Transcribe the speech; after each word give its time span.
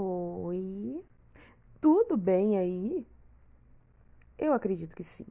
Oi, 0.00 1.04
tudo 1.80 2.16
bem 2.16 2.56
aí? 2.56 3.04
Eu 4.38 4.52
acredito 4.52 4.94
que 4.94 5.02
sim. 5.02 5.26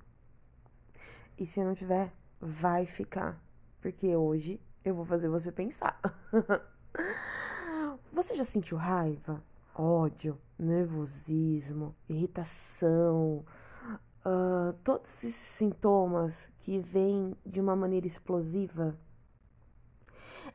E 1.38 1.46
se 1.46 1.63
não 1.63 1.74
tiver, 1.74 2.11
vai 2.37 2.85
ficar, 2.85 3.42
porque 3.80 4.14
hoje 4.14 4.59
eu 4.83 4.93
vou 4.93 5.06
fazer 5.06 5.30
você 5.30 5.53
pensar. 5.53 5.98
você 8.11 8.36
já 8.36 8.43
sentiu 8.43 8.75
raiva, 8.75 9.41
ódio, 9.73 10.38
nervosismo, 10.59 11.95
irritação, 12.09 13.45
uh, 14.25 14.73
todos 14.84 15.09
esses 15.23 15.34
sintomas 15.34 16.52
que 16.59 16.77
vêm 16.77 17.38
de 17.45 17.61
uma 17.61 17.73
maneira 17.73 18.05
explosiva? 18.05 18.99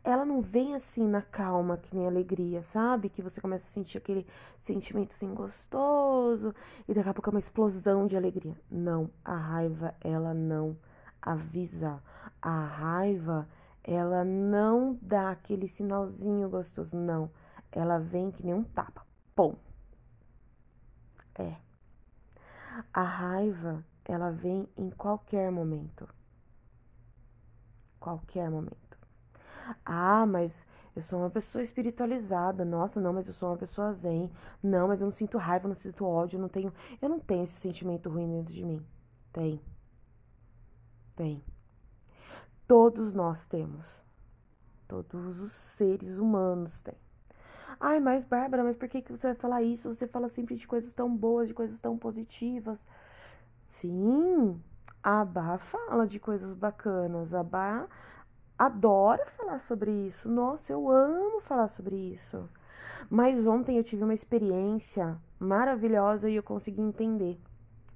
Ela 0.05 0.25
não 0.25 0.41
vem 0.41 0.75
assim 0.75 1.07
na 1.07 1.23
calma, 1.23 1.77
que 1.77 1.95
nem 1.95 2.07
alegria, 2.07 2.63
sabe? 2.63 3.09
Que 3.09 3.23
você 3.23 3.41
começa 3.41 3.67
a 3.67 3.71
sentir 3.71 3.99
aquele 3.99 4.27
sentimento 4.63 5.13
assim 5.13 5.33
gostoso 5.35 6.55
e 6.89 6.95
daqui 6.95 7.09
a 7.09 7.15
pouco 7.15 7.31
é 7.31 7.33
uma 7.33 7.39
explosão 7.39 8.07
de 8.07 8.17
alegria. 8.17 8.57
Não, 8.71 9.11
a 9.25 9.37
raiva, 9.37 9.95
ela 10.01 10.35
não 10.35 10.77
avisa. 11.21 12.03
A 12.41 12.65
raiva, 12.65 13.49
ela 13.85 14.25
não 14.25 14.99
dá 15.01 15.31
aquele 15.31 15.69
sinalzinho 15.69 16.49
gostoso, 16.49 16.97
não. 16.97 17.31
Ela 17.71 17.99
vem 17.99 18.31
que 18.31 18.45
nem 18.45 18.55
um 18.55 18.65
tapa. 18.65 19.07
Pum. 19.35 19.55
É. 21.35 21.57
A 22.93 23.03
raiva, 23.03 23.85
ela 24.05 24.31
vem 24.31 24.69
em 24.77 24.91
qualquer 24.91 25.51
momento. 25.51 26.09
Qualquer 28.01 28.51
momento. 28.51 28.82
Ah, 29.85 30.27
mas 30.27 30.67
eu 30.95 31.03
sou 31.03 31.21
uma 31.21 31.31
pessoa 31.31 31.63
espiritualizada. 31.63 32.65
Nossa, 32.65 33.01
não, 33.01 33.13
mas 33.13 33.27
eu 33.27 33.33
sou 33.35 33.51
uma 33.51 33.57
pessoa 33.57 33.93
zen. 33.95 34.31
Não, 34.63 34.89
mas 34.89 35.01
eu 35.01 35.07
não 35.07 35.13
sinto 35.13 35.39
raiva, 35.39 35.69
não 35.69 35.75
sinto 35.77 36.05
ódio, 36.07 36.39
não 36.39 36.49
tenho, 36.49 36.73
eu 37.01 37.09
não 37.09 37.19
tenho 37.21 37.45
esse 37.45 37.55
sentimento 37.61 38.09
ruim 38.11 38.31
dentro 38.31 38.53
de 38.53 38.65
mim. 38.65 38.85
Tem. 39.33 39.61
Tem. 41.17 41.43
Todos 42.67 43.13
nós 43.13 43.47
temos. 43.47 44.03
Todos 44.89 45.41
os 45.41 45.53
seres 45.53 46.19
humanos 46.19 46.81
têm. 46.83 46.97
Ai, 47.81 48.01
mas 48.01 48.25
Bárbara, 48.25 48.63
mas 48.63 48.77
por 48.77 48.89
que, 48.89 49.03
que 49.03 49.11
você 49.13 49.29
vai 49.29 49.37
falar 49.37 49.63
isso? 49.63 49.93
Você 49.93 50.07
fala 50.07 50.29
sempre 50.29 50.55
de 50.57 50.67
coisas 50.67 50.93
tão 50.93 51.15
boas, 51.15 51.49
de 51.49 51.55
coisas 51.55 51.81
tão 51.81 51.99
positivas. 51.99 52.79
Sim, 53.69 54.61
a 55.03 55.25
Bá 55.25 55.59
fala 55.59 56.07
de 56.07 56.19
coisas 56.21 56.55
bacanas. 56.55 57.35
A 57.35 57.43
Bá 57.43 57.89
adora 58.59 59.27
falar 59.37 59.61
sobre 59.61 59.91
isso. 59.91 60.29
Nossa, 60.29 60.73
eu 60.73 60.89
amo 60.89 61.41
falar 61.41 61.69
sobre 61.69 61.97
isso. 61.97 62.49
Mas 63.11 63.47
ontem 63.47 63.77
eu 63.77 63.85
tive 63.85 64.05
uma 64.05 64.15
experiência 64.15 65.19
maravilhosa 65.39 66.31
e 66.31 66.37
eu 66.37 66.43
consegui 66.43 66.81
entender 66.81 67.39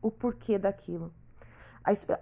o 0.03 0.11
porquê 0.11 0.59
daquilo. 0.59 1.13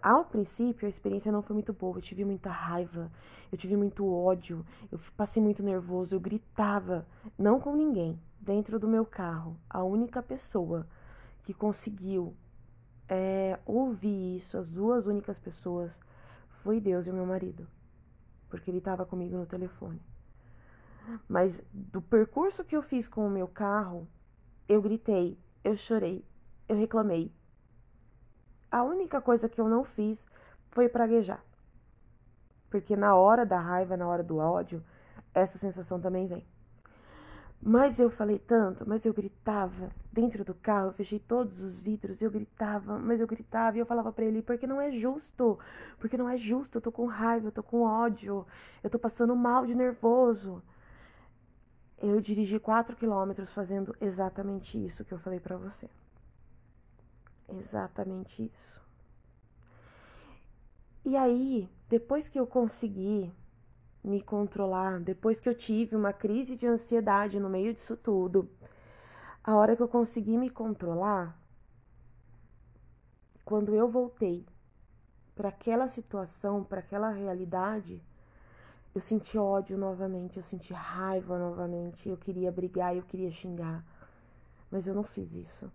Ao 0.03 0.27
princípio, 0.27 0.87
a 0.87 0.91
experiência 0.91 1.33
não 1.33 1.43
foi 1.43 1.55
muito 1.55 1.73
boa. 1.73 1.97
Eu 1.97 2.03
tive 2.03 2.25
muita 2.25 2.51
raiva, 2.51 3.11
eu 3.51 3.57
tive 3.57 3.77
muito 3.77 4.07
ódio, 4.07 4.65
eu 4.93 5.01
passei 5.17 5.43
muito 5.43 5.63
nervoso, 5.63 6.15
eu 6.15 6.21
gritava, 6.21 7.07
não 7.39 7.59
com 7.59 7.75
ninguém, 7.75 8.21
dentro 8.39 8.79
do 8.79 8.87
meu 8.87 9.07
carro. 9.07 9.57
A 9.71 9.83
única 9.83 10.23
pessoa 10.23 10.87
que 11.45 11.55
conseguiu 11.55 12.35
é, 13.09 13.59
ouvir 13.65 14.37
isso, 14.37 14.59
as 14.59 14.69
duas 14.69 15.07
únicas 15.07 15.39
pessoas, 15.39 15.99
foi 16.63 16.79
Deus 16.79 17.07
e 17.07 17.11
o 17.11 17.15
meu 17.15 17.25
marido 17.25 17.67
porque 18.55 18.71
ele 18.71 18.79
estava 18.79 19.05
comigo 19.05 19.37
no 19.37 19.47
telefone. 19.47 20.01
Mas 21.29 21.61
do 21.73 22.01
percurso 22.01 22.63
que 22.63 22.77
eu 22.77 22.83
fiz 22.83 23.09
com 23.09 23.27
o 23.27 23.31
meu 23.31 23.49
carro, 23.49 24.07
eu 24.69 24.81
gritei, 24.81 25.37
eu 25.65 25.77
chorei, 25.77 26.25
eu 26.69 26.77
reclamei. 26.77 27.33
A 28.71 28.85
única 28.85 29.21
coisa 29.21 29.49
que 29.49 29.61
eu 29.61 29.69
não 29.69 29.83
fiz 29.83 30.25
foi 30.71 30.89
praguejar. 30.89 31.45
Porque 32.71 32.95
na 32.95 33.17
hora 33.17 33.45
da 33.45 33.59
raiva, 33.59 33.97
na 33.97 34.07
hora 34.07 34.23
do 34.23 34.37
ódio, 34.37 34.81
essa 35.35 35.59
sensação 35.59 36.01
também 36.01 36.29
vem. 36.29 36.47
Mas 37.67 37.99
eu 37.99 38.11
falei 38.11 38.39
tanto, 38.39 38.87
mas 38.87 39.07
eu 39.07 39.15
gritava 39.15 39.91
dentro 40.13 40.45
do 40.45 40.53
carro, 40.53 40.89
eu 40.89 40.93
fechei 40.93 41.19
todos 41.19 41.59
os 41.61 41.81
vidros, 41.81 42.21
eu 42.21 42.31
gritava, 42.31 42.99
mas 42.99 43.19
eu 43.19 43.27
gritava 43.27 43.79
e 43.79 43.81
eu 43.81 43.87
falava 43.87 44.13
para 44.13 44.27
ele, 44.27 44.43
porque 44.43 44.67
não 44.67 44.79
é 44.79 44.91
justo, 44.91 45.59
porque 45.99 46.19
não 46.19 46.29
é 46.29 46.37
justo, 46.37 46.77
eu 46.77 46.83
tô 46.83 46.93
com 46.93 47.07
raiva, 47.07 47.47
eu 47.47 47.53
tô 47.53 47.63
com 47.63 47.81
ódio, 47.81 48.47
eu 48.83 48.91
tô 48.91 48.99
passando 48.99 49.35
mal 49.35 49.65
de 49.65 49.75
nervoso. 49.75 50.63
Eu 51.97 52.21
dirigi 52.21 52.59
quatro 52.59 52.95
quilômetros 52.95 53.51
fazendo 53.55 53.97
exatamente 53.99 54.77
isso 54.77 55.03
que 55.03 55.15
eu 55.15 55.19
falei 55.19 55.41
para 55.41 55.57
você. 55.57 55.89
Exatamente 57.49 58.43
isso. 58.45 58.83
E 61.03 61.17
aí, 61.17 61.67
depois 61.89 62.29
que 62.29 62.39
eu 62.39 62.47
consegui 62.47 63.33
me 64.05 64.21
controlar, 64.21 65.01
depois 65.01 65.41
que 65.41 65.49
eu 65.49 65.55
tive 65.55 65.97
uma 65.97 66.13
crise 66.13 66.57
de 66.57 66.67
ansiedade 66.67 67.41
no 67.41 67.49
meio 67.49 67.73
disso 67.73 67.97
tudo, 67.97 68.49
a 69.43 69.57
hora 69.57 69.75
que 69.75 69.83
eu 69.83 69.89
consegui 69.89 70.37
me 70.37 70.51
controlar, 70.51 71.39
quando 73.45 73.75
eu 73.75 73.89
voltei 73.89 74.47
para 75.35 75.49
aquela 75.49 75.89
situação, 75.89 76.63
para 76.63 76.81
aquela 76.81 77.11
realidade, 77.11 78.03
eu 78.95 79.01
senti 79.01 79.37
ódio 79.37 79.77
novamente, 79.77 80.37
eu 80.37 80.43
senti 80.43 80.73
raiva 80.73 81.39
novamente, 81.39 82.09
eu 82.09 82.17
queria 82.17 82.53
brigar, 82.53 82.95
eu 82.95 83.03
queria 83.03 83.31
xingar, 83.31 83.85
mas 84.71 84.87
eu 84.87 84.95
não 84.95 85.03
fiz 85.03 85.35
isso. 85.35 85.71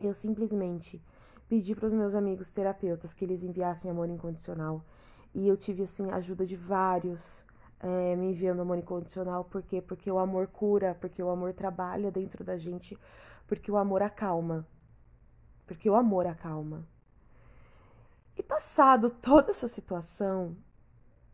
Eu 0.00 0.12
simplesmente 0.12 1.00
pedi 1.48 1.74
para 1.74 1.86
os 1.86 1.92
meus 1.92 2.14
amigos 2.14 2.50
terapeutas 2.50 3.14
que 3.14 3.24
eles 3.24 3.42
enviassem 3.42 3.90
amor 3.90 4.08
incondicional 4.08 4.84
e 5.34 5.48
eu 5.48 5.56
tive, 5.56 5.82
assim, 5.82 6.10
ajuda 6.10 6.46
de 6.46 6.56
vários 6.56 7.44
é, 7.80 8.16
me 8.16 8.30
enviando 8.30 8.62
amor 8.62 8.78
incondicional. 8.78 9.44
Por 9.44 9.62
quê? 9.62 9.82
Porque 9.82 10.10
o 10.10 10.18
amor 10.18 10.46
cura, 10.46 10.96
porque 11.00 11.22
o 11.22 11.28
amor 11.28 11.52
trabalha 11.52 12.10
dentro 12.10 12.44
da 12.44 12.56
gente, 12.56 12.96
porque 13.46 13.70
o 13.70 13.76
amor 13.76 14.02
acalma. 14.02 14.66
Porque 15.66 15.88
o 15.90 15.94
amor 15.94 16.26
acalma. 16.26 16.86
E 18.36 18.42
passado 18.42 19.10
toda 19.10 19.50
essa 19.50 19.68
situação, 19.68 20.56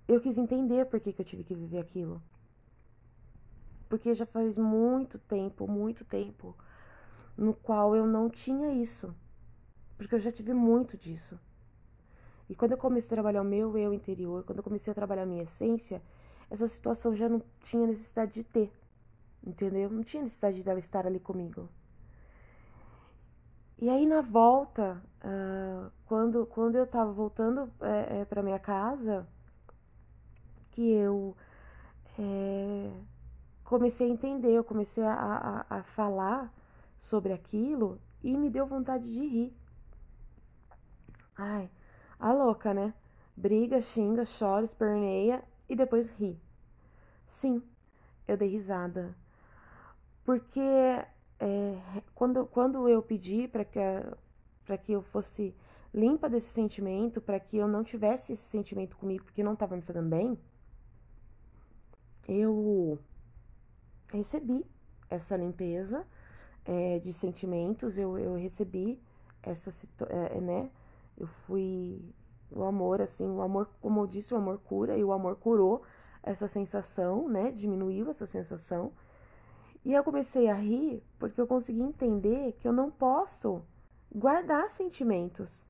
eu 0.09 0.21
quis 0.21 0.39
entender 0.39 0.87
por 0.87 0.99
que, 0.99 1.13
que 1.13 1.21
eu 1.21 1.27
tive 1.27 1.45
que 1.45 1.55
viver 1.55 1.79
aquilo. 1.79 2.23
Porque 3.89 4.15
já 4.15 4.27
faz 4.27 4.57
muito 4.57 5.19
tempo, 5.19 5.67
muito 5.67 6.05
tempo, 6.05 6.57
no 7.37 7.55
qual 7.55 7.95
eu 7.95 8.07
não 8.07 8.29
tinha 8.29 8.73
isso. 8.73 9.15
Porque 9.97 10.15
eu 10.15 10.21
já 10.21 10.33
tive 10.33 10.55
muito 10.55 10.97
disso. 10.97 11.39
E 12.51 12.55
quando 12.57 12.73
eu 12.73 12.79
comecei 12.79 13.07
a 13.07 13.11
trabalhar 13.11 13.43
o 13.43 13.45
meu 13.45 13.79
eu 13.79 13.95
interior, 13.95 14.43
quando 14.43 14.59
eu 14.59 14.65
comecei 14.65 14.91
a 14.91 14.95
trabalhar 14.95 15.23
a 15.23 15.27
minha 15.27 15.45
essência, 15.45 16.03
essa 16.51 16.67
situação 16.67 17.15
já 17.15 17.29
não 17.29 17.41
tinha 17.63 17.87
necessidade 17.87 18.33
de 18.33 18.43
ter. 18.43 18.73
Entendeu? 19.41 19.89
Não 19.89 20.03
tinha 20.03 20.25
necessidade 20.25 20.61
dela 20.65 20.81
estar 20.81 21.07
ali 21.07 21.21
comigo. 21.21 21.69
E 23.79 23.89
aí 23.89 24.05
na 24.05 24.21
volta, 24.21 25.01
uh, 25.25 25.93
quando, 26.07 26.45
quando 26.47 26.75
eu 26.75 26.89
tava 26.89 27.13
voltando 27.13 27.71
é, 27.83 28.23
é, 28.23 28.25
para 28.25 28.43
minha 28.43 28.59
casa, 28.59 29.25
que 30.73 30.91
eu 30.91 31.37
é, 32.19 32.91
comecei 33.63 34.09
a 34.09 34.11
entender, 34.11 34.51
eu 34.51 34.65
comecei 34.65 35.05
a, 35.05 35.15
a, 35.69 35.79
a 35.79 35.83
falar 35.85 36.53
sobre 36.99 37.33
aquilo 37.33 38.01
e 38.25 38.37
me 38.37 38.51
deu 38.51 38.67
vontade 38.67 39.05
de 39.05 39.25
rir. 39.25 39.57
Ai, 41.37 41.71
a 42.21 42.33
louca, 42.33 42.75
né? 42.75 42.95
Briga, 43.37 43.81
xinga, 43.81 44.23
chora, 44.39 44.65
esperneia 44.65 45.43
e 45.69 45.75
depois 45.75 46.11
ri. 46.11 46.39
Sim, 47.27 47.63
eu 48.29 48.37
dei 48.37 48.49
risada. 48.49 49.15
Porque 50.25 50.61
é, 50.61 51.79
quando, 52.15 52.47
quando 52.47 52.89
eu 52.89 53.03
pedi 53.03 53.49
para 53.49 53.65
que, 53.65 53.81
que 54.85 54.93
eu 54.93 55.03
fosse 55.03 55.55
limpa 55.93 56.29
desse 56.29 56.49
sentimento, 56.49 57.21
para 57.21 57.41
que 57.41 57.57
eu 57.57 57.67
não 57.67 57.83
tivesse 57.83 58.35
esse 58.35 58.45
sentimento 58.45 58.97
comigo 58.97 59.25
porque 59.25 59.43
não 59.43 59.55
estava 59.55 59.75
me 59.75 59.83
fazendo 59.83 60.09
bem, 60.09 60.39
eu 62.29 62.99
recebi 64.13 64.65
essa 65.09 65.37
limpeza 65.37 66.07
é, 66.65 66.99
de 67.01 67.13
sentimentos, 67.13 67.99
eu, 67.99 68.19
eu 68.19 68.35
recebi 68.37 69.01
essa, 69.43 69.71
é, 70.09 70.41
né? 70.41 70.71
Eu 71.17 71.27
fui 71.27 72.03
o 72.51 72.65
amor, 72.65 73.01
assim, 73.01 73.29
o 73.29 73.41
amor, 73.41 73.69
como 73.81 74.01
eu 74.01 74.07
disse, 74.07 74.35
o 74.35 74.37
amor 74.37 74.59
cura 74.59 74.97
e 74.97 75.05
o 75.05 75.13
amor 75.13 75.37
curou 75.37 75.83
essa 76.23 76.49
sensação, 76.49 77.29
né? 77.29 77.51
Diminuiu 77.51 78.11
essa 78.11 78.27
sensação. 78.27 78.93
E 79.85 79.93
eu 79.93 80.05
comecei 80.05 80.49
a 80.49 80.55
rir 80.55 81.03
porque 81.19 81.41
eu 81.41 81.47
consegui 81.47 81.81
entender 81.81 82.53
que 82.61 82.69
eu 82.69 82.73
não 82.73 82.91
posso 82.91 83.63
guardar 84.15 84.69
sentimentos. 84.69 85.65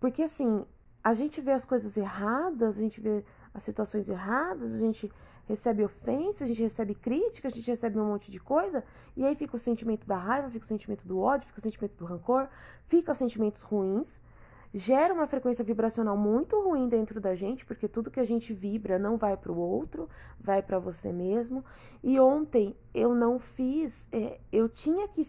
Porque 0.00 0.22
assim, 0.22 0.64
a 1.02 1.14
gente 1.14 1.40
vê 1.40 1.52
as 1.52 1.64
coisas 1.64 1.96
erradas, 1.96 2.76
a 2.76 2.80
gente 2.80 3.00
vê 3.00 3.24
as 3.54 3.62
situações 3.62 4.08
erradas, 4.08 4.74
a 4.74 4.78
gente 4.78 5.10
recebe 5.48 5.82
ofensa, 5.82 6.44
a 6.44 6.46
gente 6.46 6.62
recebe 6.62 6.94
crítica, 6.94 7.48
a 7.48 7.50
gente 7.50 7.68
recebe 7.68 7.98
um 7.98 8.04
monte 8.04 8.30
de 8.30 8.38
coisa, 8.38 8.84
e 9.16 9.24
aí 9.24 9.34
fica 9.34 9.56
o 9.56 9.58
sentimento 9.58 10.06
da 10.06 10.16
raiva, 10.16 10.50
fica 10.50 10.64
o 10.64 10.68
sentimento 10.68 11.08
do 11.08 11.18
ódio, 11.18 11.46
fica 11.48 11.58
o 11.58 11.62
sentimento 11.62 11.96
do 11.96 12.04
rancor, 12.04 12.48
fica 12.86 13.12
os 13.12 13.18
sentimentos 13.18 13.62
ruins, 13.62 14.20
gera 14.74 15.14
uma 15.14 15.26
frequência 15.26 15.64
vibracional 15.64 16.16
muito 16.16 16.60
ruim 16.60 16.86
dentro 16.86 17.18
da 17.18 17.34
gente, 17.34 17.64
porque 17.64 17.88
tudo 17.88 18.10
que 18.10 18.20
a 18.20 18.24
gente 18.24 18.52
vibra 18.52 18.98
não 18.98 19.16
vai 19.16 19.36
para 19.36 19.50
o 19.50 19.56
outro, 19.56 20.08
vai 20.38 20.62
para 20.62 20.78
você 20.78 21.10
mesmo. 21.10 21.64
E 22.02 22.20
ontem 22.20 22.76
eu 22.92 23.14
não 23.14 23.38
fiz, 23.38 24.06
é, 24.12 24.38
eu 24.52 24.68
tinha 24.68 25.08
que, 25.08 25.26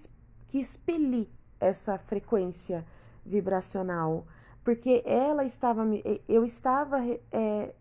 que 0.50 0.60
expelir 0.60 1.27
essa 1.60 1.98
frequência 1.98 2.86
vibracional, 3.25 4.27
porque 4.63 5.01
ela 5.06 5.45
estava, 5.45 5.86
eu 6.27 6.44
estava 6.44 7.00
é, 7.31 7.74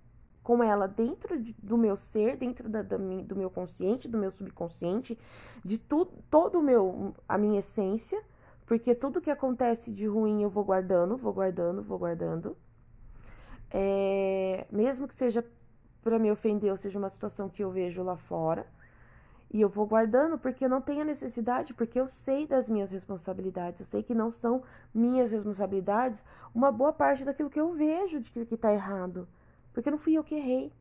com 0.48 0.62
ela 0.64 0.88
dentro 0.88 1.38
do 1.62 1.76
meu 1.76 1.94
ser, 1.94 2.38
dentro 2.38 2.70
da, 2.70 2.80
da, 2.80 2.96
do 2.96 3.36
meu 3.36 3.50
consciente, 3.50 4.08
do 4.08 4.16
meu 4.16 4.30
subconsciente, 4.30 5.18
de 5.62 5.76
tudo, 5.76 6.10
todo 6.30 6.58
o 6.58 6.62
meu, 6.62 7.14
a 7.28 7.36
minha 7.36 7.58
essência 7.58 8.18
porque 8.68 8.94
tudo 8.94 9.20
que 9.20 9.30
acontece 9.30 9.90
de 9.90 10.06
ruim 10.06 10.42
eu 10.42 10.50
vou 10.50 10.62
guardando, 10.62 11.16
vou 11.16 11.32
guardando, 11.32 11.82
vou 11.82 11.98
guardando. 11.98 12.54
É, 13.70 14.66
mesmo 14.70 15.08
que 15.08 15.14
seja 15.14 15.42
para 16.02 16.18
me 16.18 16.30
ofender 16.30 16.70
ou 16.70 16.76
seja 16.76 16.98
uma 16.98 17.08
situação 17.08 17.48
que 17.48 17.64
eu 17.64 17.70
vejo 17.70 18.02
lá 18.02 18.16
fora. 18.16 18.66
E 19.50 19.58
eu 19.62 19.70
vou 19.70 19.86
guardando 19.86 20.38
porque 20.38 20.66
eu 20.66 20.68
não 20.68 20.82
tenho 20.82 21.00
a 21.00 21.04
necessidade, 21.04 21.72
porque 21.72 21.98
eu 21.98 22.08
sei 22.08 22.46
das 22.46 22.68
minhas 22.68 22.90
responsabilidades, 22.90 23.80
eu 23.80 23.86
sei 23.86 24.02
que 24.02 24.14
não 24.14 24.30
são 24.30 24.62
minhas 24.92 25.32
responsabilidades 25.32 26.22
uma 26.54 26.70
boa 26.70 26.92
parte 26.92 27.24
daquilo 27.24 27.48
que 27.48 27.60
eu 27.60 27.72
vejo 27.72 28.20
de 28.20 28.30
que, 28.30 28.44
que 28.44 28.56
tá 28.56 28.72
errado. 28.72 29.26
Porque 29.72 29.90
não 29.90 29.98
fui 29.98 30.14
eu 30.14 30.24
que 30.24 30.34
errei. 30.34 30.72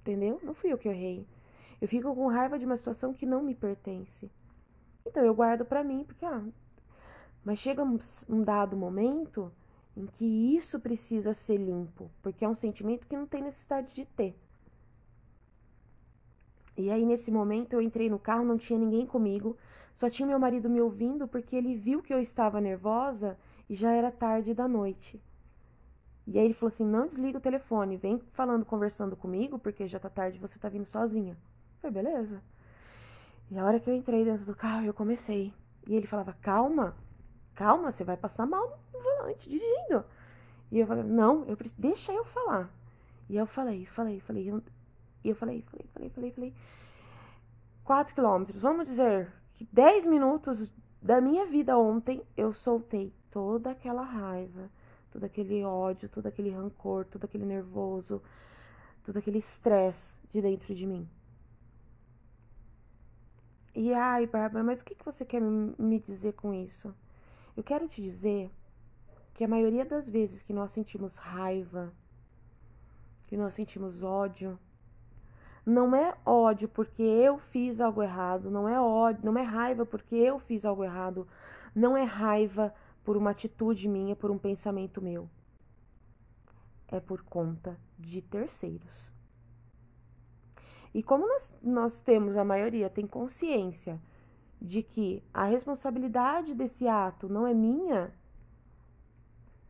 Entendeu? 0.00 0.40
Não 0.42 0.54
fui 0.54 0.72
eu 0.72 0.78
que 0.78 0.88
errei. 0.88 1.26
Eu 1.80 1.86
fico 1.86 2.14
com 2.14 2.26
raiva 2.28 2.58
de 2.58 2.64
uma 2.64 2.76
situação 2.76 3.12
que 3.12 3.26
não 3.26 3.42
me 3.42 3.54
pertence. 3.54 4.30
Então 5.06 5.24
eu 5.24 5.34
guardo 5.34 5.64
para 5.64 5.84
mim, 5.84 6.04
porque 6.04 6.24
ah, 6.24 6.44
mas 7.44 7.58
chega 7.58 7.82
um, 7.82 8.42
dado 8.42 8.76
momento 8.76 9.50
em 9.96 10.06
que 10.06 10.54
isso 10.54 10.78
precisa 10.78 11.32
ser 11.32 11.56
limpo, 11.56 12.10
porque 12.22 12.44
é 12.44 12.48
um 12.48 12.54
sentimento 12.54 13.06
que 13.06 13.16
não 13.16 13.26
tem 13.26 13.42
necessidade 13.42 13.94
de 13.94 14.04
ter. 14.04 14.36
E 16.76 16.90
aí 16.90 17.04
nesse 17.04 17.30
momento 17.30 17.72
eu 17.72 17.80
entrei 17.80 18.10
no 18.10 18.18
carro, 18.18 18.44
não 18.44 18.58
tinha 18.58 18.78
ninguém 18.78 19.06
comigo, 19.06 19.56
só 19.94 20.10
tinha 20.10 20.28
meu 20.28 20.38
marido 20.38 20.68
me 20.68 20.80
ouvindo 20.80 21.26
porque 21.26 21.56
ele 21.56 21.74
viu 21.74 22.02
que 22.02 22.12
eu 22.12 22.20
estava 22.20 22.60
nervosa 22.60 23.36
e 23.68 23.74
já 23.74 23.92
era 23.92 24.12
tarde 24.12 24.54
da 24.54 24.68
noite. 24.68 25.20
E 26.30 26.38
aí 26.38 26.44
ele 26.44 26.54
falou 26.54 26.68
assim: 26.68 26.84
"Não 26.84 27.06
desliga 27.06 27.38
o 27.38 27.40
telefone, 27.40 27.96
vem 27.96 28.18
falando, 28.32 28.64
conversando 28.64 29.16
comigo, 29.16 29.58
porque 29.58 29.88
já 29.88 29.98
tá 29.98 30.10
tarde, 30.10 30.38
você 30.38 30.58
tá 30.58 30.68
vindo 30.68 30.86
sozinha". 30.86 31.36
Falei: 31.80 32.02
"Beleza". 32.02 32.42
E 33.50 33.58
a 33.58 33.64
hora 33.64 33.80
que 33.80 33.88
eu 33.88 33.94
entrei 33.94 34.24
dentro 34.24 34.44
do 34.44 34.54
carro, 34.54 34.84
eu 34.84 34.92
comecei. 34.92 35.52
E 35.86 35.94
ele 35.94 36.06
falava: 36.06 36.36
Calma, 36.42 36.94
calma, 37.54 37.90
você 37.90 38.04
vai 38.04 38.16
passar 38.16 38.46
mal 38.46 38.78
no 38.92 39.00
volante, 39.00 39.48
dirigindo. 39.48 40.04
E 40.70 40.78
eu 40.78 40.86
falei: 40.86 41.02
Não, 41.02 41.44
eu 41.46 41.56
preciso, 41.56 41.80
deixa 41.80 42.12
eu 42.12 42.24
falar. 42.24 42.70
E 43.28 43.36
eu 43.36 43.46
falei, 43.46 43.86
falei, 43.86 44.20
falei. 44.20 44.50
Eu, 44.50 44.62
eu 45.24 45.34
falei, 45.34 45.62
falei, 45.62 45.86
falei, 45.92 46.10
falei, 46.10 46.30
falei. 46.32 46.54
Quatro 47.84 48.14
quilômetros, 48.14 48.60
vamos 48.60 48.86
dizer 48.86 49.32
que 49.54 49.66
dez 49.72 50.06
minutos 50.06 50.70
da 51.00 51.20
minha 51.20 51.46
vida 51.46 51.78
ontem 51.78 52.22
eu 52.36 52.52
soltei 52.52 53.14
toda 53.30 53.70
aquela 53.70 54.02
raiva, 54.02 54.70
todo 55.10 55.24
aquele 55.24 55.64
ódio, 55.64 56.08
todo 56.08 56.26
aquele 56.26 56.50
rancor, 56.50 57.04
todo 57.04 57.24
aquele 57.24 57.44
nervoso, 57.44 58.22
todo 59.04 59.16
aquele 59.16 59.38
estresse 59.38 60.18
de 60.32 60.40
dentro 60.40 60.74
de 60.74 60.86
mim. 60.86 61.08
E 63.74 63.92
ai, 63.92 64.26
Bárbara, 64.26 64.64
mas 64.64 64.80
o 64.80 64.84
que, 64.84 64.96
você 65.04 65.24
quer 65.24 65.40
me 65.40 66.00
dizer 66.00 66.32
com 66.32 66.52
isso? 66.52 66.94
Eu 67.56 67.62
quero 67.62 67.88
te 67.88 68.02
dizer 68.02 68.50
que 69.34 69.44
a 69.44 69.48
maioria 69.48 69.84
das 69.84 70.10
vezes 70.10 70.42
que 70.42 70.52
nós 70.52 70.72
sentimos 70.72 71.16
raiva, 71.16 71.92
que 73.28 73.36
nós 73.36 73.54
sentimos 73.54 74.02
ódio, 74.02 74.58
não 75.64 75.94
é 75.94 76.16
ódio 76.24 76.68
porque 76.68 77.02
eu 77.02 77.38
fiz 77.38 77.80
algo 77.80 78.02
errado, 78.02 78.50
não 78.50 78.68
é 78.68 78.80
ódio, 78.80 79.24
não 79.24 79.38
é 79.38 79.42
raiva 79.42 79.86
porque 79.86 80.16
eu 80.16 80.38
fiz 80.40 80.64
algo 80.64 80.82
errado, 80.82 81.28
não 81.74 81.96
é 81.96 82.02
raiva 82.02 82.74
por 83.08 83.16
uma 83.16 83.30
atitude 83.30 83.88
minha, 83.88 84.14
por 84.14 84.30
um 84.30 84.36
pensamento 84.36 85.00
meu. 85.00 85.30
É 86.88 87.00
por 87.00 87.22
conta 87.22 87.74
de 87.98 88.20
terceiros. 88.20 89.10
E 90.92 91.02
como 91.02 91.26
nós, 91.26 91.54
nós 91.62 92.00
temos, 92.02 92.36
a 92.36 92.44
maioria 92.44 92.90
tem 92.90 93.06
consciência 93.06 93.98
de 94.60 94.82
que 94.82 95.22
a 95.32 95.46
responsabilidade 95.46 96.54
desse 96.54 96.86
ato 96.86 97.30
não 97.30 97.46
é 97.46 97.54
minha, 97.54 98.12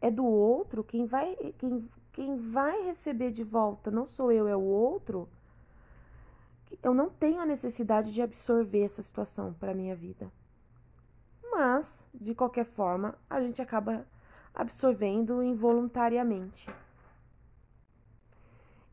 é 0.01 0.11
do 0.11 0.27
outro, 0.27 0.83
quem 0.83 1.07
vai, 1.07 1.37
quem, 1.59 1.89
quem 2.11 2.37
vai 2.37 2.87
receber 2.87 3.31
de 3.31 3.45
volta 3.45 3.89
não 3.89 4.09
sou 4.09 4.33
eu, 4.33 4.49
é 4.49 4.57
o 4.57 4.65
outro, 4.65 5.29
eu 6.83 6.93
não 6.93 7.09
tenho 7.09 7.41
a 7.41 7.47
necessidade 7.47 8.13
de 8.13 8.21
absorver 8.21 8.83
essa 8.83 9.01
situação 9.01 9.53
para 9.61 9.75
minha 9.75 9.95
vida. 9.95 10.29
Mas, 11.59 12.07
de 12.15 12.37
qualquer 12.37 12.67
forma, 12.67 13.17
a 13.29 13.41
gente 13.41 13.61
acaba 13.61 14.07
absorvendo 14.55 15.43
involuntariamente. 15.43 16.71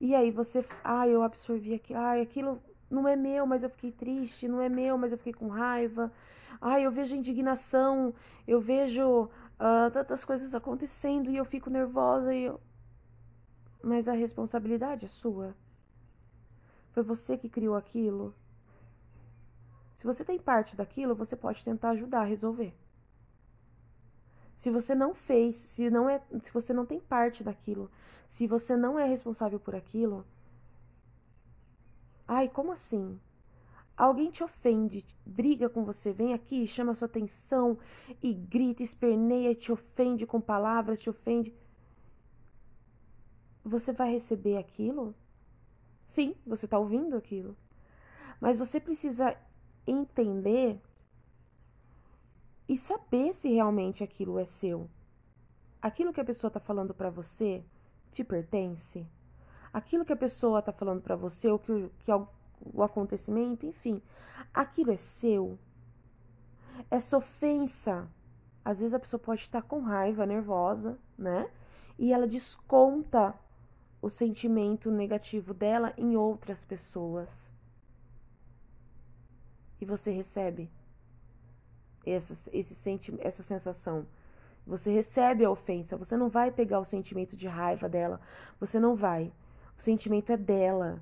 E 0.01 0.15
aí 0.15 0.31
você, 0.31 0.65
ah, 0.83 1.07
eu 1.07 1.21
absorvi 1.21 1.75
aquilo, 1.75 1.99
ah, 1.99 2.19
aquilo 2.19 2.59
não 2.89 3.07
é 3.07 3.15
meu, 3.15 3.45
mas 3.45 3.61
eu 3.61 3.69
fiquei 3.69 3.91
triste, 3.91 4.47
não 4.47 4.59
é 4.59 4.67
meu, 4.67 4.97
mas 4.97 5.11
eu 5.11 5.17
fiquei 5.19 5.33
com 5.33 5.47
raiva. 5.47 6.11
Ah, 6.59 6.79
eu 6.79 6.89
vejo 6.89 7.15
indignação, 7.15 8.15
eu 8.47 8.59
vejo 8.59 9.25
uh, 9.25 9.91
tantas 9.93 10.25
coisas 10.25 10.55
acontecendo 10.55 11.29
e 11.29 11.37
eu 11.37 11.45
fico 11.45 11.69
nervosa 11.69 12.33
e 12.33 12.45
eu... 12.45 12.59
Mas 13.83 14.07
a 14.07 14.13
responsabilidade 14.13 15.05
é 15.05 15.07
sua. 15.07 15.55
Foi 16.93 17.03
você 17.03 17.37
que 17.37 17.47
criou 17.47 17.75
aquilo. 17.75 18.33
Se 20.05 20.13
você 20.13 20.23
tem 20.23 20.37
parte 20.37 20.75
daquilo, 20.75 21.15
você 21.15 21.35
pode 21.35 21.65
tentar 21.65 21.89
ajudar 21.89 22.19
a 22.19 22.25
resolver. 22.25 22.75
Se 24.55 24.69
você 24.69 24.93
não 24.93 25.15
fez, 25.15 25.55
se 25.55 25.89
não 25.89 26.07
é, 26.07 26.21
se 26.43 26.53
você 26.53 26.71
não 26.71 26.85
tem 26.85 26.99
parte 26.99 27.43
daquilo, 27.43 27.89
se 28.29 28.45
você 28.45 28.77
não 28.77 28.99
é 28.99 29.07
responsável 29.07 29.59
por 29.59 29.75
aquilo, 29.75 30.23
ai, 32.27 32.47
como 32.47 32.71
assim? 32.71 33.19
Alguém 33.97 34.29
te 34.29 34.43
ofende, 34.43 35.03
briga 35.25 35.67
com 35.67 35.83
você, 35.83 36.13
vem 36.13 36.35
aqui, 36.35 36.67
chama 36.67 36.93
sua 36.93 37.07
atenção 37.07 37.75
e 38.21 38.31
grita, 38.31 38.83
esperneia, 38.83 39.55
te 39.55 39.71
ofende 39.71 40.27
com 40.27 40.39
palavras, 40.39 40.99
te 40.99 41.09
ofende. 41.09 41.51
Você 43.63 43.91
vai 43.91 44.11
receber 44.11 44.57
aquilo? 44.57 45.15
Sim, 46.07 46.35
você 46.45 46.65
está 46.65 46.77
ouvindo 46.77 47.17
aquilo. 47.17 47.57
Mas 48.39 48.59
você 48.59 48.79
precisa 48.79 49.35
entender 49.85 50.81
e 52.67 52.77
saber 52.77 53.33
se 53.33 53.53
realmente 53.53 54.03
aquilo 54.03 54.39
é 54.39 54.45
seu. 54.45 54.89
Aquilo 55.81 56.11
que 56.11 56.21
a 56.21 56.25
pessoa 56.25 56.49
está 56.49 56.59
falando 56.59 56.93
para 56.93 57.09
você 57.09 57.63
te 58.11 58.23
pertence? 58.23 59.05
Aquilo 59.71 60.05
que 60.05 60.13
a 60.13 60.17
pessoa 60.17 60.59
está 60.59 60.71
falando 60.71 61.01
para 61.01 61.15
você, 61.15 61.49
ou 61.49 61.59
que, 61.59 61.89
que 61.99 62.11
o 62.73 62.81
acontecimento, 62.81 63.65
enfim, 63.65 64.01
aquilo 64.53 64.91
é 64.91 64.95
seu? 64.95 65.59
Essa 66.89 67.17
ofensa, 67.17 68.09
às 68.63 68.79
vezes 68.79 68.93
a 68.93 68.99
pessoa 68.99 69.19
pode 69.19 69.41
estar 69.41 69.61
com 69.61 69.81
raiva, 69.81 70.25
nervosa, 70.25 70.97
né? 71.17 71.49
E 71.99 72.11
ela 72.11 72.27
desconta 72.27 73.35
o 74.01 74.09
sentimento 74.09 74.89
negativo 74.89 75.53
dela 75.53 75.93
em 75.97 76.15
outras 76.15 76.63
pessoas. 76.65 77.29
E 79.79 79.85
você 79.85 80.11
recebe 80.11 80.69
essa, 82.05 82.35
esse 82.53 82.75
senti 82.75 83.13
essa 83.19 83.43
sensação. 83.43 84.05
Você 84.65 84.91
recebe 84.91 85.45
a 85.45 85.51
ofensa, 85.51 85.95
você 85.95 86.17
não 86.17 86.29
vai 86.29 86.51
pegar 86.51 86.79
o 86.79 86.85
sentimento 86.85 87.35
de 87.35 87.47
raiva 87.47 87.87
dela, 87.87 88.19
você 88.59 88.79
não 88.79 88.95
vai. 88.95 89.31
O 89.77 89.83
sentimento 89.83 90.31
é 90.31 90.37
dela. 90.37 91.01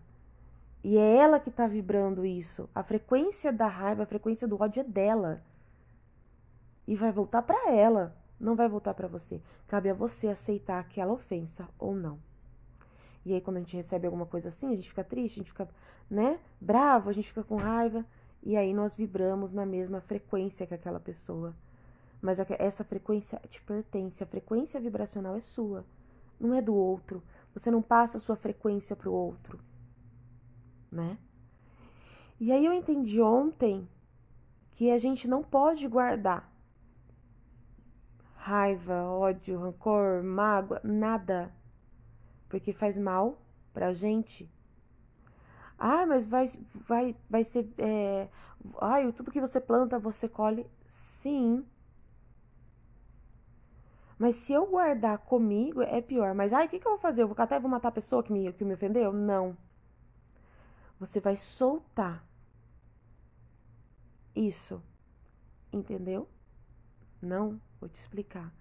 E 0.84 0.98
é 0.98 1.16
ela 1.16 1.40
que 1.40 1.50
está 1.50 1.66
vibrando 1.66 2.26
isso. 2.26 2.70
A 2.76 2.84
frequência 2.84 3.54
da 3.54 3.68
raiva, 3.68 4.04
a 4.04 4.06
frequência 4.06 4.48
do 4.48 4.62
ódio 4.62 4.82
é 4.82 4.84
dela. 4.84 5.42
E 6.86 6.96
vai 6.96 7.12
voltar 7.12 7.42
para 7.42 7.72
ela, 7.72 8.14
não 8.38 8.56
vai 8.56 8.68
voltar 8.68 8.94
para 8.94 9.08
você. 9.08 9.42
Cabe 9.68 9.90
a 9.90 9.94
você 9.94 10.28
aceitar 10.28 10.80
aquela 10.80 11.14
ofensa 11.14 11.68
ou 11.80 11.96
não. 11.96 12.20
E 13.26 13.34
aí 13.34 13.40
quando 13.40 13.58
a 13.58 13.60
gente 13.62 13.78
recebe 13.78 14.06
alguma 14.06 14.26
coisa 14.26 14.50
assim, 14.50 14.74
a 14.74 14.76
gente 14.76 14.90
fica 14.90 15.06
triste, 15.06 15.36
a 15.36 15.44
gente 15.44 15.52
fica, 15.52 15.70
né, 16.10 16.38
bravo, 16.60 17.10
a 17.10 17.14
gente 17.14 17.30
fica 17.30 17.44
com 17.44 17.56
raiva. 17.56 18.06
E 18.46 18.58
aí 18.58 18.74
nós 18.74 18.96
vibramos 18.96 19.54
na 19.54 19.66
mesma 19.66 20.02
frequência 20.02 20.68
que 20.68 20.74
aquela 20.74 21.00
pessoa. 21.00 21.56
Mas 22.22 22.40
essa 22.40 22.84
frequência 22.84 23.40
te 23.50 23.62
pertence, 23.62 24.24
a 24.24 24.28
frequência 24.28 24.80
vibracional 24.80 25.36
é 25.36 25.42
sua, 25.42 25.86
não 26.40 26.54
é 26.54 26.62
do 26.62 26.74
outro. 26.74 27.24
Você 27.54 27.72
não 27.72 27.82
passa 27.82 28.18
a 28.18 28.20
sua 28.20 28.36
frequência 28.36 28.96
para 28.96 29.10
o 29.10 29.14
outro, 29.14 29.60
né? 30.92 31.18
E 32.40 32.52
aí 32.52 32.66
eu 32.66 32.74
entendi 32.74 33.22
ontem 33.22 33.88
que 34.72 34.92
a 34.92 34.98
gente 34.98 35.28
não 35.28 35.44
pode 35.44 35.88
guardar 35.88 36.52
raiva, 38.44 39.04
ódio, 39.04 39.58
rancor, 39.58 40.22
mágoa, 40.22 40.82
nada, 40.84 41.50
porque 42.50 42.74
faz 42.74 42.98
mal 42.98 43.42
pra 43.74 43.94
gente. 43.94 44.52
Ah, 45.86 46.06
mas 46.06 46.26
vai, 46.26 46.50
vai, 46.88 47.14
vai 47.30 47.44
ser. 47.44 47.70
É... 47.78 48.30
Ai, 48.80 49.12
tudo 49.12 49.30
que 49.30 49.42
você 49.42 49.60
planta, 49.60 50.00
você 50.00 50.30
colhe. 50.30 50.66
Sim. 50.94 51.66
Mas 54.18 54.38
se 54.38 54.54
eu 54.54 54.66
guardar 54.66 55.18
comigo, 55.18 55.82
é 55.82 56.02
pior. 56.02 56.34
Mas 56.34 56.54
ai, 56.54 56.68
o 56.68 56.70
que, 56.70 56.80
que 56.80 56.88
eu 56.88 56.94
vou 56.94 57.00
fazer? 57.02 57.24
Eu 57.24 57.28
vou 57.28 57.36
até 57.38 57.60
vou 57.60 57.70
matar 57.70 57.90
a 57.90 57.92
pessoa 57.92 58.24
que 58.24 58.32
me, 58.32 58.54
que 58.54 58.64
me 58.64 58.76
ofendeu? 58.76 59.12
Não. 59.12 59.58
Você 61.02 61.20
vai 61.20 61.36
soltar. 61.36 62.26
Isso. 64.34 64.82
Entendeu? 65.74 66.30
Não, 67.22 67.60
vou 67.82 67.90
te 67.90 67.96
explicar. 67.96 68.54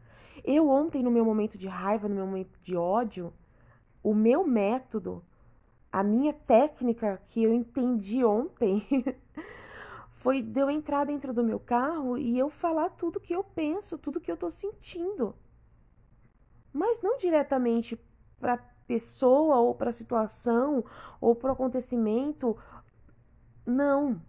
Eu 0.43 0.69
ontem, 0.69 1.05
no 1.05 1.11
meu 1.11 1.25
momento 1.25 1.57
de 1.57 1.69
raiva, 1.69 2.09
no 2.09 2.17
meu 2.17 2.27
momento 2.27 2.59
de 2.65 2.77
ódio, 2.77 3.33
o 4.03 4.13
meu 4.13 4.45
método, 4.45 5.25
a 5.93 6.03
minha 6.03 6.33
técnica 6.33 7.21
que 7.29 7.43
eu 7.43 7.53
entendi 7.53 8.25
ontem 8.25 8.87
foi 10.17 10.41
de 10.41 10.59
eu 10.59 10.71
entrar 10.71 11.05
dentro 11.05 11.35
do 11.35 11.45
meu 11.45 11.61
carro 11.61 12.17
e 12.17 12.39
eu 12.39 12.49
falar 12.49 12.89
tudo 12.91 13.21
que 13.21 13.35
eu 13.35 13.45
penso, 13.45 13.99
tudo 13.99 14.21
que 14.21 14.33
eu 14.33 14.37
tô 14.37 14.51
sentindo. 14.51 15.35
Mas 16.73 17.03
não 17.03 17.19
diretamente 17.19 18.01
para 18.41 18.57
pessoa 18.87 19.57
ou 19.57 19.75
para 19.75 19.93
situação 19.93 20.83
ou 21.21 21.35
para 21.35 21.53
acontecimento. 21.53 22.57
Não. 23.67 24.21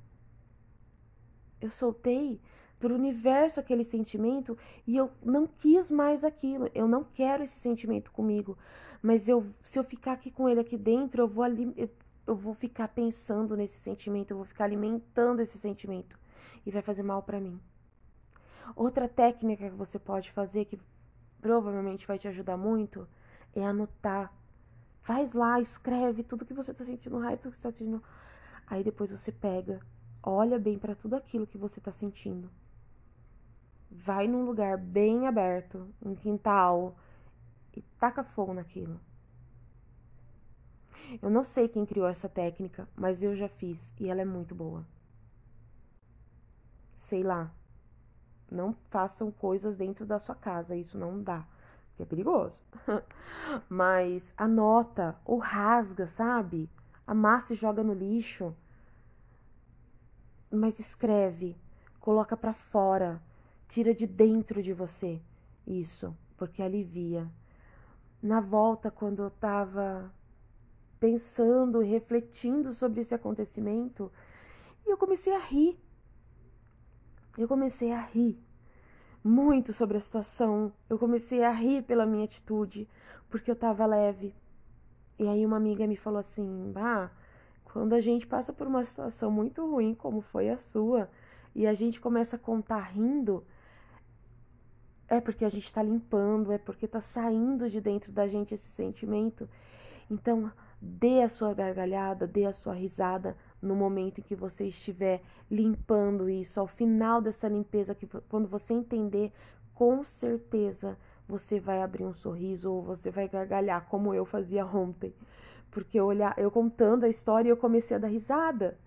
Eu 1.62 1.72
soltei 1.72 2.41
para 2.83 2.91
o 2.91 2.97
universo 2.97 3.61
aquele 3.61 3.85
sentimento 3.85 4.57
e 4.85 4.97
eu 4.97 5.09
não 5.23 5.47
quis 5.47 5.89
mais 5.89 6.25
aquilo. 6.25 6.69
Eu 6.75 6.85
não 6.85 7.01
quero 7.01 7.41
esse 7.41 7.57
sentimento 7.57 8.11
comigo. 8.11 8.57
Mas 9.01 9.29
eu, 9.29 9.45
se 9.63 9.79
eu 9.79 9.85
ficar 9.85 10.11
aqui 10.11 10.29
com 10.29 10.49
ele 10.49 10.59
aqui 10.59 10.77
dentro, 10.77 11.21
eu 11.21 11.27
vou 11.29 11.45
ali, 11.45 11.73
eu, 11.77 11.89
eu 12.27 12.35
vou 12.35 12.53
ficar 12.53 12.89
pensando 12.89 13.55
nesse 13.55 13.79
sentimento, 13.79 14.31
eu 14.31 14.37
vou 14.37 14.45
ficar 14.45 14.65
alimentando 14.65 15.41
esse 15.41 15.57
sentimento 15.57 16.19
e 16.65 16.71
vai 16.71 16.81
fazer 16.81 17.03
mal 17.03 17.23
para 17.23 17.39
mim. 17.39 17.57
Outra 18.75 19.07
técnica 19.07 19.69
que 19.69 19.75
você 19.77 19.97
pode 19.97 20.29
fazer 20.33 20.65
que 20.65 20.77
provavelmente 21.39 22.05
vai 22.05 22.17
te 22.17 22.27
ajudar 22.27 22.57
muito 22.57 23.07
é 23.55 23.63
anotar. 23.63 24.33
Faz 25.03 25.31
lá, 25.31 25.61
escreve 25.61 26.21
tudo 26.21 26.45
que 26.45 26.53
você 26.53 26.73
tá 26.73 26.83
sentindo 26.83 27.17
raiva, 27.17 27.37
tudo 27.37 27.51
que 27.51 27.57
você 27.57 27.63
tá 27.63 27.71
sentindo. 27.71 28.03
Aí 28.67 28.83
depois 28.83 29.09
você 29.09 29.31
pega, 29.31 29.79
olha 30.21 30.59
bem 30.59 30.77
para 30.77 30.95
tudo 30.95 31.15
aquilo 31.15 31.47
que 31.47 31.57
você 31.57 31.79
tá 31.79 31.93
sentindo. 31.93 32.49
Vai 33.95 34.27
num 34.27 34.43
lugar 34.43 34.75
bem 34.77 35.27
aberto, 35.27 35.88
um 36.01 36.15
quintal, 36.15 36.95
e 37.75 37.81
taca 38.00 38.23
fogo 38.23 38.53
naquilo. 38.53 39.00
Eu 41.21 41.29
não 41.29 41.45
sei 41.45 41.67
quem 41.67 41.85
criou 41.85 42.07
essa 42.07 42.27
técnica, 42.27 42.88
mas 42.95 43.21
eu 43.21 43.35
já 43.35 43.47
fiz 43.47 43.93
e 44.00 44.09
ela 44.09 44.21
é 44.21 44.25
muito 44.25 44.55
boa. 44.55 44.83
Sei 46.97 47.21
lá. 47.21 47.51
Não 48.50 48.73
façam 48.89 49.31
coisas 49.31 49.77
dentro 49.77 50.05
da 50.05 50.19
sua 50.19 50.35
casa, 50.35 50.75
isso 50.75 50.97
não 50.97 51.21
dá, 51.21 51.45
é 52.00 52.05
perigoso. 52.05 52.59
mas 53.69 54.33
anota 54.38 55.15
ou 55.23 55.38
rasga, 55.38 56.07
sabe? 56.07 56.69
Amassa 57.05 57.53
e 57.53 57.55
joga 57.55 57.83
no 57.83 57.93
lixo. 57.93 58.55
Mas 60.51 60.79
escreve, 60.79 61.55
coloca 62.00 62.38
para 62.38 62.53
fora, 62.53 63.21
tira 63.67 63.93
de 63.93 64.05
dentro 64.05 64.62
de 64.62 64.74
você 64.74 65.22
isso, 65.65 66.15
porque 66.38 66.62
alivia 66.62 67.29
na 68.24 68.39
volta, 68.39 68.89
quando 68.89 69.22
eu 69.22 69.27
estava 69.27 70.10
pensando, 70.98 71.82
refletindo 71.82 72.72
sobre 72.72 73.01
esse 73.01 73.13
acontecimento, 73.13 74.10
eu 74.86 74.96
comecei 74.96 75.36
a 75.36 75.39
rir. 75.39 75.77
Eu 77.38 77.46
comecei 77.50 77.91
a 77.91 78.00
rir 78.00 78.41
muito 79.22 79.74
sobre 79.74 79.98
a 79.98 80.00
situação. 80.00 80.72
Eu 80.89 80.98
comecei 80.98 81.43
a 81.43 81.51
rir 81.51 81.84
pela 81.84 82.05
minha 82.05 82.24
atitude, 82.24 82.88
porque 83.29 83.51
eu 83.51 83.55
estava 83.55 83.86
leve. 83.86 84.34
E 85.20 85.27
aí 85.27 85.46
uma 85.46 85.58
amiga 85.58 85.86
me 85.86 85.98
falou 85.98 86.20
assim: 86.20 86.72
"Ah, 86.77 87.12
quando 87.65 87.91
a 87.91 88.00
gente 88.00 88.25
passa 88.25 88.53
por 88.53 88.67
uma 88.67 88.86
situação 88.86 89.29
muito 89.29 89.70
ruim, 89.70 89.93
como 89.93 90.22
foi 90.22 90.50
a 90.50 90.58
sua, 90.58 91.10
e 91.53 91.67
a 91.67 91.74
gente 91.74 92.00
começa 92.00 92.38
a 92.38 92.39
contar 92.39 92.79
rindo, 92.79 93.46
é 95.15 95.22
porque 95.22 95.46
a 95.46 95.50
gente 95.50 95.65
está 95.65 95.82
limpando, 95.82 96.51
é 96.51 96.58
porque 96.58 96.86
está 96.86 97.00
saindo 97.00 97.70
de 97.70 97.79
dentro 97.82 98.12
da 98.12 98.27
gente 98.27 98.53
esse 98.53 98.70
sentimento. 98.70 99.48
Então, 100.10 100.51
dê 100.82 101.22
a 101.22 101.29
sua 101.29 101.53
gargalhada, 101.53 102.27
dê 102.27 102.46
a 102.46 102.53
sua 102.53 102.74
risada 102.74 103.38
no 103.62 103.75
momento 103.75 104.20
em 104.20 104.24
que 104.24 104.36
você 104.36 104.65
estiver 104.65 105.22
limpando 105.50 106.29
isso. 106.29 106.60
Ao 106.60 106.67
final 106.67 107.22
dessa 107.22 107.48
limpeza, 107.48 107.96
que 107.96 108.05
quando 108.27 108.48
você 108.48 108.74
entender, 108.74 109.32
com 109.74 110.03
certeza 110.03 110.98
você 111.27 111.60
vai 111.60 111.82
abrir 111.82 112.03
um 112.03 112.13
sorriso 112.13 112.72
ou 112.72 112.82
você 112.82 113.10
vai 113.10 113.29
gargalhar, 113.29 113.86
como 113.88 114.13
eu 114.13 114.25
fazia 114.25 114.65
ontem. 114.65 115.13
Porque 115.72 116.00
eu, 116.00 116.05
olhar, 116.05 116.38
eu 116.38 116.51
contando 116.51 117.05
a 117.05 117.10
história, 117.10 117.50
eu 117.50 117.58
comecei 117.58 117.96
a 117.96 118.00
dar 118.00 118.10
risada. 118.10 118.77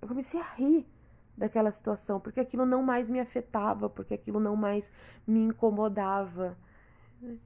Eu 0.00 0.08
comecei 0.08 0.40
a 0.40 0.54
rir 0.54 0.86
daquela 1.38 1.70
situação, 1.70 2.20
porque 2.20 2.40
aquilo 2.40 2.66
não 2.66 2.82
mais 2.82 3.08
me 3.08 3.20
afetava, 3.20 3.88
porque 3.88 4.14
aquilo 4.14 4.40
não 4.40 4.56
mais 4.56 4.92
me 5.26 5.40
incomodava. 5.40 6.56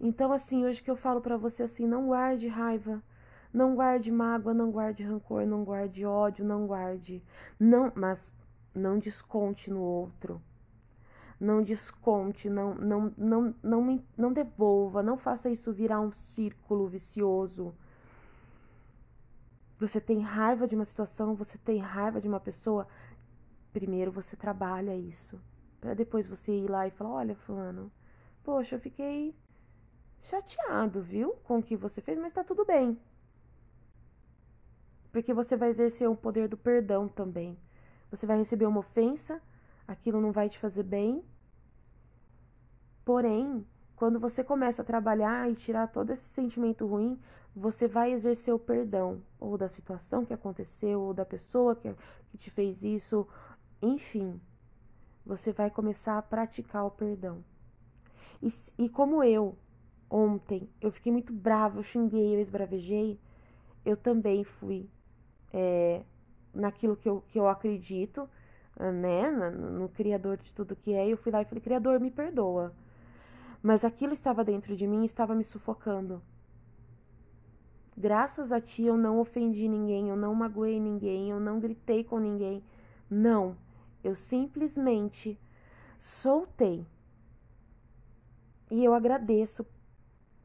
Então, 0.01 0.33
assim, 0.33 0.65
hoje 0.65 0.83
que 0.83 0.91
eu 0.91 0.97
falo 0.97 1.21
para 1.21 1.37
você 1.37 1.63
assim, 1.63 1.87
não 1.87 2.07
guarde 2.07 2.49
raiva, 2.49 3.03
não 3.53 3.75
guarde 3.75 4.11
mágoa, 4.11 4.55
não 4.55 4.71
guarde 4.71 5.03
rancor, 5.03 5.47
não 5.47 5.63
guarde 5.65 6.05
ódio, 6.07 6.45
não 6.45 6.67
guarde, 6.67 7.23
não, 7.61 7.93
mas 7.95 8.33
não 8.75 8.99
desconte 8.99 9.71
no 9.71 9.81
outro. 9.81 10.41
Não 11.39 11.63
desconte, 11.63 12.49
não 12.49 12.75
não 12.75 13.13
não 13.19 13.55
não 13.63 13.83
me, 13.83 14.05
não 14.17 14.33
devolva, 14.33 15.03
não 15.03 15.19
faça 15.19 15.51
isso 15.51 15.73
virar 15.73 16.01
um 16.01 16.13
círculo 16.13 16.87
vicioso. 16.87 17.75
Você 19.79 20.01
tem 20.01 20.21
raiva 20.21 20.69
de 20.69 20.77
uma 20.77 20.85
situação, 20.85 21.35
você 21.35 21.59
tem 21.59 21.79
raiva 21.81 22.21
de 22.21 22.29
uma 22.29 22.39
pessoa, 22.39 22.87
primeiro 23.73 24.13
você 24.13 24.37
trabalha 24.37 24.97
isso, 24.97 25.41
para 25.81 25.95
depois 25.95 26.27
você 26.27 26.53
ir 26.53 26.71
lá 26.71 26.87
e 26.87 26.91
falar: 26.91 27.11
olha, 27.11 27.35
Fulano, 27.35 27.91
poxa, 28.45 28.77
eu 28.77 28.81
fiquei 28.81 29.35
chateado, 30.23 31.03
viu, 31.03 31.33
com 31.45 31.59
o 31.59 31.63
que 31.63 31.77
você 31.77 32.01
fez, 32.01 32.19
mas 32.19 32.33
tá 32.33 32.45
tudo 32.45 32.65
bem. 32.65 32.99
Porque 35.11 35.35
você 35.35 35.57
vai 35.57 35.69
exercer 35.69 36.09
o 36.09 36.17
poder 36.17 36.49
do 36.49 36.57
perdão 36.57 37.09
também. 37.09 37.59
Você 38.11 38.27
vai 38.27 38.39
receber 38.39 38.67
uma 38.67 38.81
ofensa, 38.81 39.43
aquilo 39.87 40.21
não 40.21 40.33
vai 40.33 40.49
te 40.49 40.59
fazer 40.59 40.83
bem. 40.83 41.23
Porém, 43.05 43.67
quando 43.97 44.19
você 44.19 44.43
começa 44.43 44.83
a 44.83 44.85
trabalhar 44.85 45.51
e 45.51 45.55
tirar 45.55 45.89
todo 45.89 46.11
esse 46.11 46.25
sentimento 46.25 46.87
ruim, 46.87 47.21
você 47.55 47.87
vai 47.87 48.13
exercer 48.13 48.55
o 48.55 48.59
perdão, 48.59 49.23
ou 49.39 49.59
da 49.59 49.69
situação 49.69 50.25
que 50.25 50.33
aconteceu, 50.33 51.01
ou 51.01 51.13
da 51.13 51.25
pessoa 51.25 51.77
que, 51.77 51.95
que 52.31 52.39
te 52.39 52.51
fez 52.51 52.83
isso, 52.83 53.29
enfim, 53.83 54.41
você 55.27 55.53
vai 55.53 55.71
começar 55.71 56.17
a 56.17 56.23
praticar 56.23 56.87
o 56.87 56.91
perdão. 56.91 57.45
E, 58.41 58.49
e 58.79 58.89
como 58.89 59.23
eu, 59.23 59.57
ontem, 60.09 60.69
eu 60.81 60.91
fiquei 60.91 61.13
muito 61.13 61.33
brava, 61.33 61.79
eu 61.79 61.83
xinguei, 61.83 62.37
eu 62.37 62.41
esbravejei, 62.41 63.19
eu 63.85 63.97
também 63.97 64.45
fui 64.45 64.89
é, 65.53 66.03
naquilo 66.55 66.97
que 66.97 67.09
eu, 67.09 67.23
que 67.29 67.39
eu 67.39 67.49
acredito, 67.49 68.29
né, 68.79 69.31
no, 69.31 69.81
no 69.81 69.89
Criador 69.89 70.39
de 70.39 70.53
tudo 70.53 70.77
que 70.77 70.95
é, 70.95 71.07
eu 71.09 71.17
fui 71.17 71.31
lá 71.31 71.43
e 71.43 71.45
falei, 71.45 71.61
Criador, 71.61 72.01
me 72.01 72.11
perdoa. 72.11 72.73
Mas 73.63 73.85
aquilo 73.85 74.13
estava 74.13 74.45
dentro 74.45 74.77
de 74.77 74.87
mim 74.87 75.03
e 75.03 75.07
estava 75.07 75.35
me 75.35 75.45
sufocando. 75.45 76.23
Graças 77.97 78.51
a 78.51 78.61
ti 78.61 78.85
eu 78.85 78.97
não 78.97 79.21
ofendi 79.21 79.69
ninguém, 79.69 80.09
eu 80.09 80.17
não 80.17 80.35
magoei 80.35 80.81
ninguém, 80.81 81.31
eu 81.31 81.39
não 81.39 81.61
gritei 81.61 82.03
com 82.03 82.19
ninguém. 82.19 82.63
Não, 83.09 83.57
eu 84.03 84.15
simplesmente 84.15 85.39
soltei. 85.99 86.87
E 88.71 88.85
eu 88.85 88.95
agradeço 88.95 89.67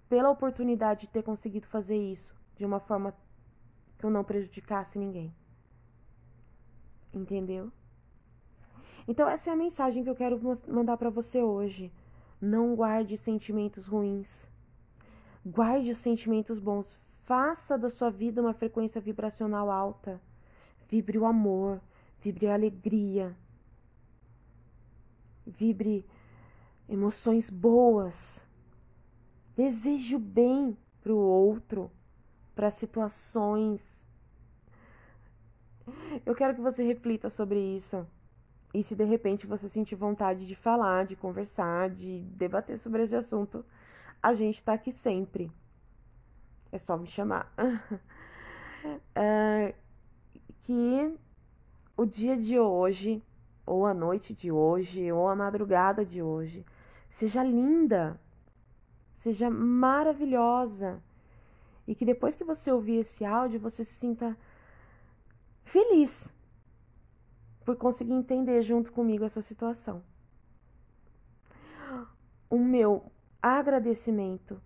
pela 0.10 0.30
oportunidade 0.30 1.02
de 1.02 1.10
ter 1.10 1.24
conseguido 1.24 1.68
fazer 1.68 1.98
isso 1.98 2.36
de 2.56 2.66
uma 2.66 2.80
forma 2.80 3.14
que 3.98 4.06
eu 4.06 4.10
não 4.10 4.24
prejudicasse 4.24 5.00
ninguém. 5.00 5.34
Entendeu? 7.14 7.72
Então 9.08 9.28
essa 9.28 9.50
é 9.50 9.54
a 9.54 9.56
mensagem 9.56 10.04
que 10.04 10.10
eu 10.10 10.16
quero 10.16 10.40
mandar 10.68 10.98
para 10.98 11.10
você 11.10 11.42
hoje. 11.42 11.92
Não 12.40 12.76
guarde 12.76 13.18
sentimentos 13.18 13.88
ruins. 13.88 14.50
Guarde 15.46 15.92
os 15.92 15.98
sentimentos 15.98 16.60
bons. 16.60 17.00
Faça 17.24 17.78
da 17.78 17.90
sua 17.90 18.10
vida 18.10 18.42
uma 18.42 18.54
frequência 18.54 19.02
vibracional 19.02 19.72
alta. 19.72 20.22
Vibre 20.90 21.18
o 21.18 21.26
amor, 21.26 21.82
vibre 22.22 22.48
a 22.48 22.54
alegria, 22.54 23.36
vibre 25.48 26.06
emoções 26.88 27.50
boas. 27.50 28.46
Deseje 29.56 30.16
o 30.16 30.20
bem 30.20 30.78
para 31.02 31.14
o 31.14 31.18
outro, 31.18 31.92
para 32.54 32.70
situações. 32.70 34.06
Eu 36.26 36.36
quero 36.36 36.54
que 36.54 36.62
você 36.62 36.84
reflita 36.84 37.30
sobre 37.30 37.60
isso. 37.60 38.06
E 38.74 38.84
se 38.84 38.96
de 38.96 39.06
repente 39.06 39.48
você 39.48 39.70
sentir 39.70 39.96
vontade 39.96 40.46
de 40.46 40.56
falar, 40.56 41.06
de 41.06 41.16
conversar, 41.16 41.90
de 41.90 42.20
debater 42.36 42.78
sobre 42.80 43.04
esse 43.04 43.16
assunto, 43.16 43.66
a 44.22 44.34
gente 44.34 44.64
tá 44.64 44.74
aqui 44.74 44.92
sempre. 44.92 45.52
É 46.72 46.78
só 46.78 46.98
me 46.98 47.08
chamar. 47.08 47.52
é, 49.16 49.74
que 50.62 51.18
o 51.96 52.06
dia 52.06 52.36
de 52.38 52.60
hoje, 52.60 53.24
ou 53.68 53.86
a 53.86 53.94
noite 53.94 54.34
de 54.34 54.50
hoje, 54.52 55.12
ou 55.12 55.28
a 55.28 55.36
madrugada 55.36 56.06
de 56.06 56.22
hoje, 56.22 56.66
seja 57.12 57.44
linda, 57.44 58.20
seja 59.18 59.50
maravilhosa. 59.50 61.04
E 61.86 61.94
que 61.94 62.06
depois 62.06 62.36
que 62.36 62.46
você 62.46 62.72
ouvir 62.72 63.02
esse 63.02 63.26
áudio, 63.26 63.60
você 63.60 63.84
se 63.84 63.94
sinta 63.94 64.38
feliz 65.64 66.34
por 67.66 67.76
conseguir 67.76 68.14
entender 68.14 68.62
junto 68.62 68.92
comigo 68.92 69.26
essa 69.26 69.42
situação. 69.42 70.02
O 72.50 72.58
meu 72.58 73.12
agradecimento 73.42 74.62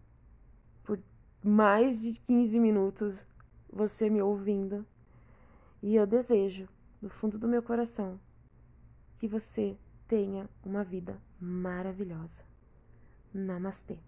por 0.84 1.00
mais 1.44 2.00
de 2.00 2.14
15 2.14 2.60
minutos 2.60 3.26
você 3.72 4.10
me 4.10 4.22
ouvindo. 4.22 4.86
E 5.82 5.96
eu 5.96 6.06
desejo, 6.06 6.70
do 7.02 7.10
fundo 7.10 7.40
do 7.40 7.48
meu 7.48 7.64
coração, 7.64 8.20
que 9.22 9.28
você 9.28 9.78
tenha 10.08 10.50
uma 10.66 10.84
vida 10.84 11.22
maravilhosa. 11.40 12.44
Namastê. 13.32 14.00